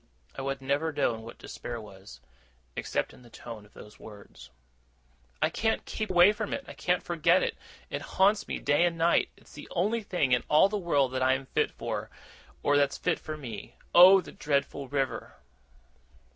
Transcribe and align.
I 0.35 0.41
have 0.41 0.61
never 0.63 0.91
known 0.91 1.21
what 1.21 1.37
despair 1.37 1.79
was, 1.79 2.21
except 2.75 3.13
in 3.13 3.21
the 3.21 3.29
tone 3.29 3.67
of 3.67 3.73
those 3.75 3.99
words. 3.99 4.49
'I 5.43 5.51
can't 5.51 5.85
keep 5.85 6.09
away 6.09 6.31
from 6.33 6.55
it. 6.55 6.65
I 6.67 6.73
can't 6.73 7.03
forget 7.03 7.43
it. 7.43 7.55
It 7.91 8.01
haunts 8.01 8.47
me 8.47 8.57
day 8.57 8.83
and 8.83 8.97
night. 8.97 9.29
It's 9.37 9.53
the 9.53 9.67
only 9.69 10.01
thing 10.01 10.31
in 10.31 10.41
all 10.49 10.69
the 10.69 10.75
world 10.75 11.11
that 11.11 11.21
I 11.21 11.33
am 11.33 11.45
fit 11.45 11.69
for, 11.69 12.09
or 12.63 12.77
that's 12.77 12.97
fit 12.97 13.19
for 13.19 13.37
me. 13.37 13.75
Oh, 13.93 14.21
the 14.21 14.31
dreadful 14.31 14.87
river! 14.87 15.35